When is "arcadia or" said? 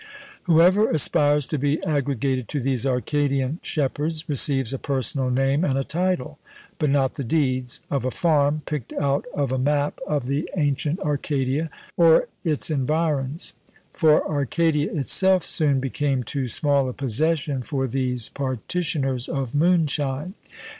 11.01-12.29